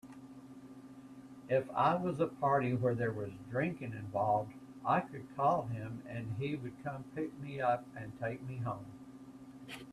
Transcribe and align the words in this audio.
If 1.47 1.69
I 1.69 1.93
was 1.93 2.15
at 2.19 2.27
a 2.27 2.31
party 2.31 2.73
where 2.73 2.95
there 2.95 3.11
was 3.11 3.29
drinking 3.51 3.93
involved, 3.93 4.51
I 4.83 5.01
could 5.01 5.27
call 5.35 5.67
him 5.67 6.01
and 6.09 6.37
he 6.39 6.55
would 6.55 6.83
come 6.83 7.03
pick 7.15 7.39
me 7.39 7.61
up 7.61 7.85
and 7.95 8.11
take 8.19 8.41
me 8.41 8.57
home. 8.57 8.87